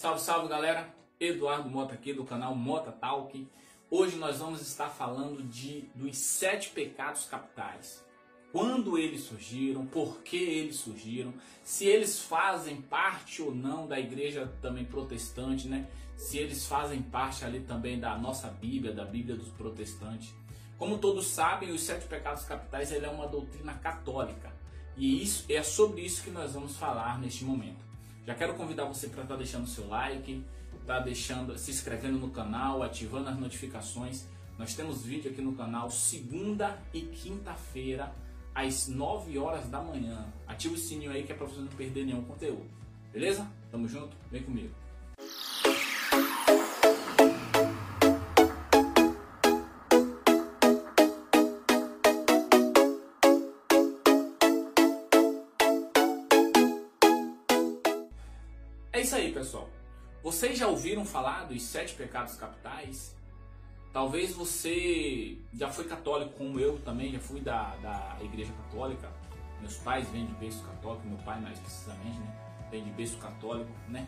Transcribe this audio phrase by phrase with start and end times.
[0.00, 0.88] Salve, salve galera!
[1.20, 3.46] Eduardo Mota aqui do canal Mota Talk.
[3.90, 8.02] Hoje nós vamos estar falando de dos sete pecados capitais.
[8.50, 14.50] Quando eles surgiram, por que eles surgiram, se eles fazem parte ou não da igreja
[14.62, 15.86] também protestante, né?
[16.16, 20.34] Se eles fazem parte ali também da nossa Bíblia, da Bíblia dos protestantes.
[20.78, 24.50] Como todos sabem, os sete pecados capitais ele é uma doutrina católica.
[24.96, 27.89] E isso é sobre isso que nós vamos falar neste momento.
[28.26, 30.44] Já quero convidar você para estar tá deixando seu like,
[30.86, 34.26] tá deixando, se inscrevendo no canal, ativando as notificações.
[34.58, 38.12] Nós temos vídeo aqui no canal segunda e quinta-feira
[38.54, 40.26] às 9 horas da manhã.
[40.46, 42.68] Ativa o sininho aí que é para você não perder nenhum conteúdo.
[43.12, 43.46] Beleza?
[43.70, 44.16] Tamo junto?
[44.30, 44.74] Vem comigo.
[59.00, 59.66] É isso aí, pessoal.
[60.22, 63.16] Vocês já ouviram falar dos sete pecados capitais?
[63.94, 69.10] Talvez você já foi católico como eu também, já fui da, da igreja católica.
[69.58, 72.36] Meus pais vêm de berço católico, meu pai mais precisamente, né?
[72.70, 74.06] Vem de berço católico, né?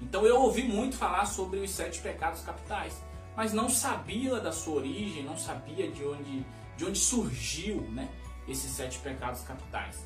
[0.00, 3.00] Então eu ouvi muito falar sobre os sete pecados capitais,
[3.36, 6.44] mas não sabia da sua origem, não sabia de onde,
[6.76, 8.10] de onde surgiu, né?
[8.48, 10.04] Esses sete pecados capitais.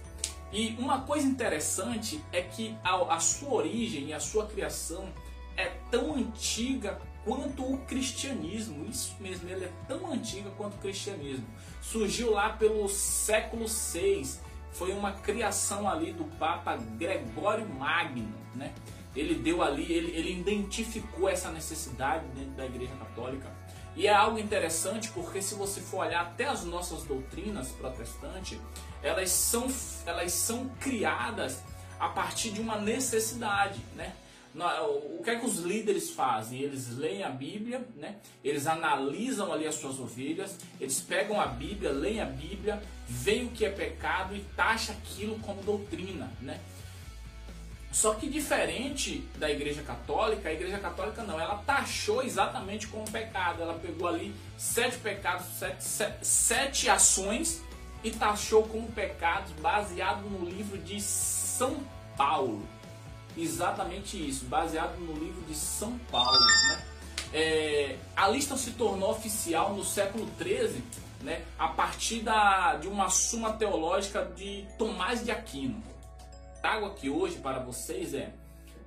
[0.52, 5.12] E uma coisa interessante é que a, a sua origem e a sua criação
[5.56, 8.86] é tão antiga quanto o cristianismo.
[8.88, 11.46] Isso mesmo, ele é tão antiga quanto o cristianismo.
[11.82, 14.22] Surgiu lá pelo século VI.
[14.70, 18.72] Foi uma criação ali do Papa Gregório Magno, né?
[19.14, 23.50] Ele deu ali, ele, ele identificou essa necessidade dentro da Igreja Católica.
[23.96, 28.58] E é algo interessante porque se você for olhar até as nossas doutrinas protestantes,
[29.02, 29.66] elas são,
[30.04, 31.62] elas são criadas
[31.98, 34.12] a partir de uma necessidade, né?
[34.58, 36.60] O que é que os líderes fazem?
[36.60, 38.16] Eles leem a Bíblia, né?
[38.42, 43.50] eles analisam ali as suas ovelhas, eles pegam a Bíblia, leem a Bíblia, veem o
[43.50, 46.32] que é pecado e taxa aquilo como doutrina.
[46.40, 46.58] Né?
[47.96, 53.62] Só que diferente da Igreja Católica, a Igreja Católica não, ela taxou exatamente como pecado.
[53.62, 57.62] Ela pegou ali sete pecados, sete, sete, sete ações
[58.04, 61.80] e taxou como pecados baseado no livro de São
[62.18, 62.68] Paulo.
[63.34, 66.38] Exatamente isso, baseado no livro de São Paulo.
[66.68, 66.84] Né?
[67.32, 70.84] É, a lista se tornou oficial no século XIII,
[71.22, 75.95] né, a partir da, de uma suma teológica de Tomás de Aquino.
[76.60, 78.32] Trago aqui hoje para vocês é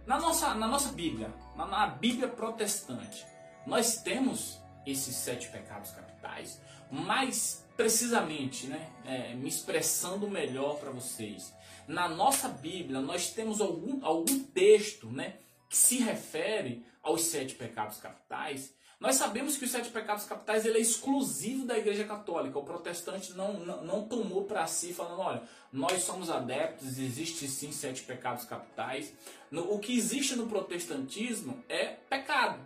[0.05, 3.25] na nossa, na nossa Bíblia, na, na Bíblia protestante,
[3.65, 6.59] nós temos esses sete pecados capitais,
[6.91, 11.53] mas precisamente, né, é, me expressando melhor para vocês,
[11.87, 15.37] na nossa Bíblia nós temos algum, algum texto né,
[15.69, 18.73] que se refere aos sete pecados capitais.
[18.99, 22.59] Nós sabemos que os sete pecados capitais ele é exclusivo da Igreja Católica.
[22.59, 27.71] O protestante não, não, não tomou para si, falando: olha, nós somos adeptos, existe sim
[27.71, 29.13] sete pecados capitais.
[29.49, 32.59] No, o que existe no protestantismo é pecado.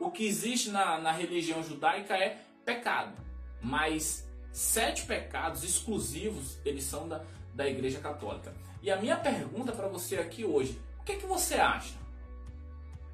[0.00, 3.16] O que existe na, na religião judaica é pecado.
[3.62, 7.24] Mas sete pecados exclusivos, eles são da,
[7.54, 8.52] da Igreja Católica.
[8.82, 11.94] E a minha pergunta para você aqui hoje, o que, é que você acha?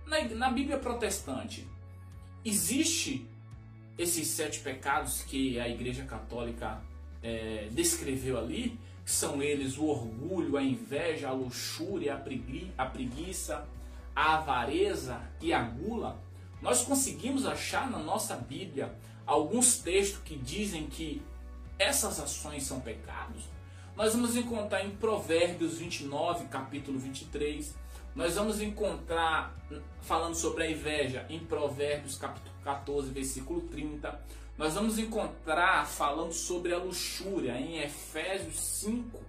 [0.06, 1.68] Na, na Bíblia protestante,
[2.44, 3.26] existe
[3.98, 6.82] esses sete pecados que a Igreja Católica
[7.22, 12.86] é, descreveu ali, que são eles o orgulho, a inveja, a luxúria, a, pregui, a
[12.86, 13.66] preguiça,
[14.14, 16.20] a avareza e a gula.
[16.60, 18.94] Nós conseguimos achar na nossa Bíblia
[19.26, 21.22] alguns textos que dizem que
[21.78, 23.42] essas ações são pecados?
[23.94, 27.74] Nós vamos encontrar em Provérbios 29, capítulo 23.
[28.14, 29.54] Nós vamos encontrar
[30.00, 34.18] falando sobre a inveja em Provérbios capítulo 14, versículo 30.
[34.56, 39.20] Nós vamos encontrar falando sobre a luxúria em Efésios 5,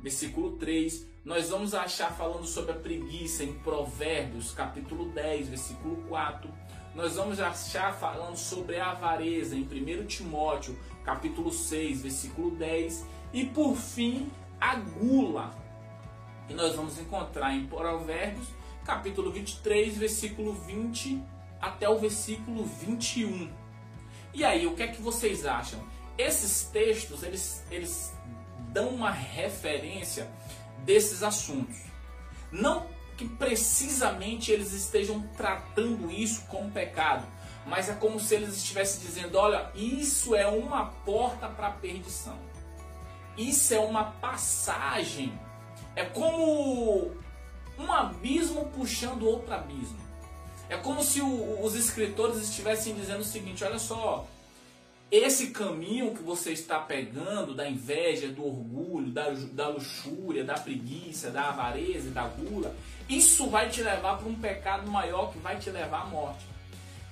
[0.00, 1.06] versículo 3.
[1.24, 6.50] Nós vamos achar falando sobre a preguiça em Provérbios capítulo 10, versículo 4.
[6.94, 13.44] Nós vamos achar falando sobre a avareza em 1 Timóteo capítulo 6, versículo 10 e
[13.44, 14.30] por fim,
[14.60, 15.54] a gula,
[16.46, 18.48] que nós vamos encontrar em Provérbios,
[18.84, 21.22] capítulo 23, versículo 20
[21.60, 23.50] até o versículo 21.
[24.32, 25.80] E aí, o que é que vocês acham?
[26.16, 28.12] Esses textos, eles, eles
[28.72, 30.30] dão uma referência
[30.84, 31.76] desses assuntos.
[32.50, 32.86] Não
[33.16, 37.26] que precisamente eles estejam tratando isso como pecado,
[37.66, 42.38] mas é como se eles estivessem dizendo: olha, isso é uma porta para a perdição.
[43.38, 45.32] Isso é uma passagem.
[45.94, 47.12] É como
[47.78, 49.98] um abismo puxando outro abismo.
[50.68, 54.26] É como se o, os escritores estivessem dizendo o seguinte: olha só,
[55.10, 61.30] esse caminho que você está pegando da inveja, do orgulho, da, da luxúria, da preguiça,
[61.30, 62.76] da avareza e da gula,
[63.08, 66.44] isso vai te levar para um pecado maior que vai te levar à morte.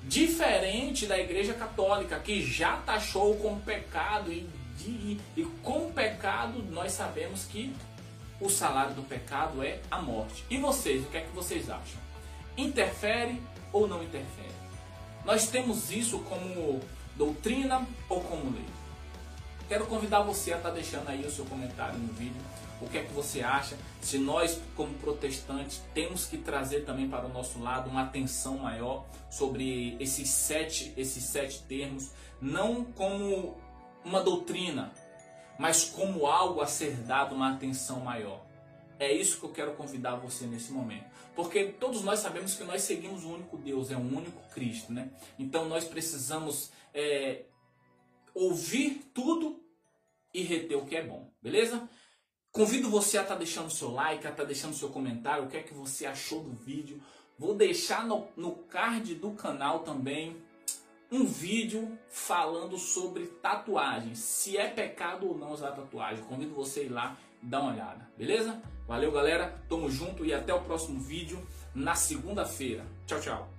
[0.02, 4.46] Diferente da Igreja Católica, que já taxou como pecado e,
[4.76, 7.75] de, e com pecado nós sabemos que
[8.40, 10.44] o salário do pecado é a morte.
[10.50, 12.00] E vocês, o que é que vocês acham?
[12.56, 13.40] Interfere
[13.73, 14.55] ou não interfere?
[15.25, 16.81] Nós temos isso como
[17.17, 18.64] doutrina ou como lei?
[19.69, 22.40] Quero convidar você a estar tá deixando aí o seu comentário no vídeo.
[22.81, 23.76] O que é que você acha?
[24.00, 29.06] Se nós, como protestantes, temos que trazer também para o nosso lado uma atenção maior
[29.31, 33.56] sobre esses sete, esses sete termos, não como
[34.06, 34.93] uma doutrina,
[35.58, 38.47] mas como algo a ser dado uma atenção maior.
[38.99, 41.05] É isso que eu quero convidar você nesse momento.
[41.35, 45.11] Porque todos nós sabemos que nós seguimos o único Deus, é o único Cristo, né?
[45.38, 47.44] Então nós precisamos é,
[48.32, 49.61] ouvir tudo
[50.32, 51.88] e reter o que é bom, beleza?
[52.52, 55.49] Convido você a estar tá deixando seu like, a estar tá deixando seu comentário, o
[55.49, 57.02] que é que você achou do vídeo.
[57.38, 60.37] Vou deixar no, no card do canal também
[61.11, 66.25] um vídeo falando sobre tatuagem, se é pecado ou não usar tatuagem.
[66.25, 68.61] Convido você a ir lá dar uma olhada, beleza?
[68.87, 69.61] Valeu, galera.
[69.69, 71.44] Tamo junto e até o próximo vídeo
[71.75, 72.85] na segunda-feira.
[73.06, 73.56] Tchau, tchau.